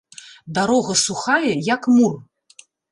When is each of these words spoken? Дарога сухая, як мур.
Дарога 0.59 0.95
сухая, 1.05 1.53
як 1.75 1.81
мур. 1.99 2.21